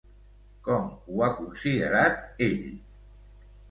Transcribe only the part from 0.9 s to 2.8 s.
ho ha considerat ell?